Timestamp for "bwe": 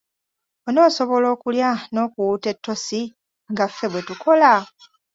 3.91-4.01